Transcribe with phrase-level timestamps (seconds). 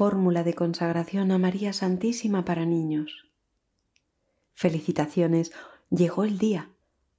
[0.00, 3.28] Fórmula de consagración a María Santísima para niños.
[4.54, 5.52] Felicitaciones,
[5.90, 6.70] llegó el día.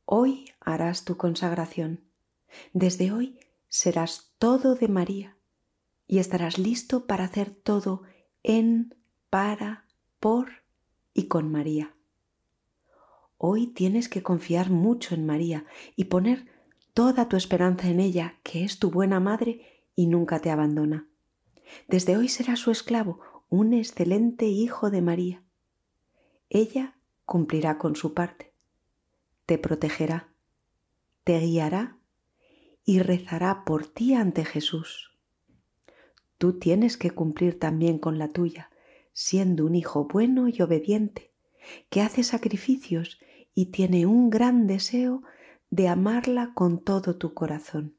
[0.06, 2.02] Hoy harás tu consagración.
[2.74, 3.38] Desde hoy
[3.70, 5.38] serás todo de María
[6.08, 8.02] y estarás listo para hacer todo
[8.42, 8.96] en,
[9.30, 9.86] para,
[10.20, 10.50] por
[11.14, 11.94] y con María.
[13.38, 16.48] Hoy tienes que confiar mucho en María y poner
[16.96, 21.11] toda tu esperanza en ella, que es tu buena madre y nunca te abandona.
[21.88, 23.20] Desde hoy serás su esclavo,
[23.50, 25.44] un excelente hijo de María.
[26.50, 28.54] Ella cumplirá con su parte,
[29.46, 30.34] te protegerá,
[31.24, 31.98] te guiará
[32.84, 35.18] y rezará por ti ante Jesús.
[36.38, 38.72] Tú tienes que cumplir también con la tuya,
[39.14, 41.32] siendo un hijo bueno y obediente,
[41.90, 43.20] que hace sacrificios
[43.54, 45.24] y tiene un gran deseo
[45.70, 47.96] de amarla con todo tu corazón.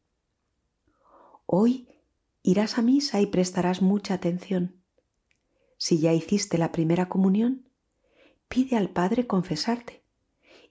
[1.47, 1.89] Hoy
[2.43, 4.83] irás a misa y prestarás mucha atención.
[5.77, 7.69] Si ya hiciste la primera comunión,
[8.49, 10.03] pide al Padre confesarte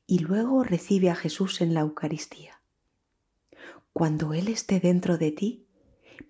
[0.06, 2.62] y luego recibe a Jesús en la Eucaristía.
[3.94, 5.68] Cuando Él esté dentro de ti,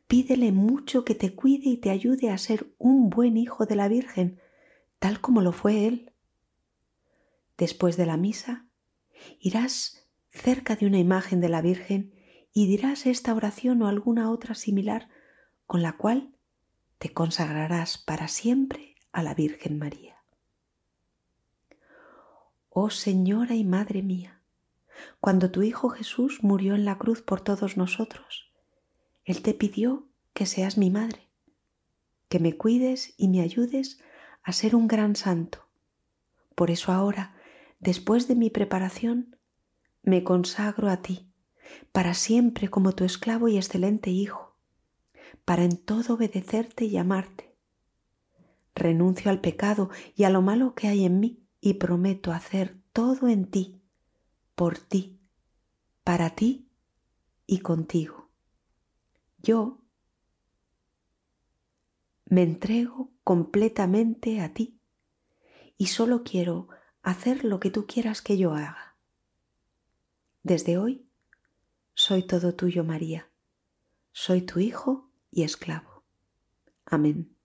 [0.08, 3.88] pídele mucho que te cuide y te ayude a ser un buen hijo de la
[3.88, 4.40] Virgen,
[5.00, 6.12] tal como lo fue Él.
[7.58, 8.68] Después de la misa,
[9.40, 12.14] irás cerca de una imagen de la Virgen
[12.54, 15.10] y dirás esta oración o alguna otra similar
[15.72, 16.36] con la cual
[16.98, 20.18] te consagrarás para siempre a la Virgen María.
[22.68, 24.42] Oh Señora y Madre mía,
[25.22, 28.52] cuando tu Hijo Jesús murió en la cruz por todos nosotros,
[29.24, 31.30] Él te pidió que seas mi madre,
[32.28, 34.02] que me cuides y me ayudes
[34.44, 35.70] a ser un gran santo.
[36.54, 37.34] Por eso ahora,
[37.80, 39.38] después de mi preparación,
[40.04, 41.32] me consagro a ti,
[41.94, 44.51] para siempre como tu esclavo y excelente Hijo
[45.52, 47.54] para en todo obedecerte y amarte.
[48.74, 53.28] Renuncio al pecado y a lo malo que hay en mí y prometo hacer todo
[53.28, 53.82] en ti,
[54.56, 55.20] por ti,
[56.06, 56.70] para ti
[57.48, 58.30] y contigo.
[59.40, 59.82] Yo
[62.28, 64.80] me entrego completamente a ti
[65.78, 66.70] y solo quiero
[67.02, 68.96] hacer lo que tú quieras que yo haga.
[70.44, 71.10] Desde hoy
[71.94, 73.30] soy todo tuyo, María.
[74.14, 76.04] Soy tu hijo y esclavo.
[76.86, 77.41] Amén.